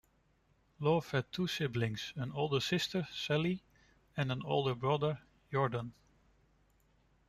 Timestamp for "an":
2.15-2.31, 4.31-4.41